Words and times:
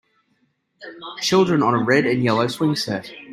Children 1.21 1.61
on 1.61 1.75
a 1.75 1.83
red 1.83 2.07
and 2.07 2.23
yellow 2.23 2.47
swing 2.47 2.75
set. 2.75 3.13